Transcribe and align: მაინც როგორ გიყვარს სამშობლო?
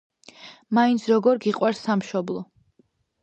მაინც 0.77 1.03
როგორ 1.11 1.41
გიყვარს 1.45 1.83
სამშობლო? 1.89 2.41